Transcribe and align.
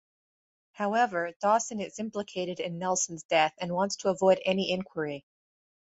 However, 0.71 1.31
Dawson 1.41 1.79
is 1.79 1.99
implicated 1.99 2.59
in 2.59 2.79
Nelson's 2.79 3.21
death 3.21 3.53
and 3.59 3.71
wants 3.71 3.97
to 3.97 4.09
avoid 4.09 4.41
any 4.43 4.71
inquiry. 4.71 5.23